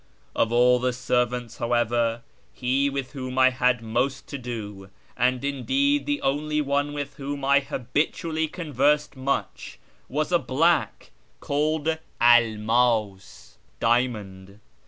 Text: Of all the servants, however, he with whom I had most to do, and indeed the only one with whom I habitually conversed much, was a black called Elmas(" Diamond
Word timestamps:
Of 0.35 0.51
all 0.51 0.79
the 0.79 0.93
servants, 0.93 1.57
however, 1.59 2.23
he 2.51 2.89
with 2.89 3.11
whom 3.11 3.37
I 3.37 3.51
had 3.51 3.83
most 3.83 4.25
to 4.29 4.39
do, 4.39 4.89
and 5.15 5.45
indeed 5.45 6.07
the 6.07 6.23
only 6.23 6.59
one 6.59 6.93
with 6.93 7.17
whom 7.17 7.45
I 7.45 7.59
habitually 7.59 8.47
conversed 8.47 9.15
much, 9.15 9.77
was 10.09 10.31
a 10.31 10.39
black 10.39 11.11
called 11.39 11.99
Elmas(" 12.19 13.59
Diamond 13.79 14.59